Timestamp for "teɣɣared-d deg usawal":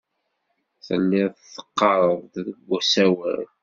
1.53-3.45